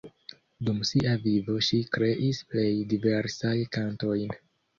Dum 0.69 0.77
sia 0.91 1.11
vivo 1.25 1.57
ŝi 1.67 1.81
kreis 1.97 2.41
plej 2.55 2.65
diversajn 2.95 3.63
kantojn. 3.79 4.35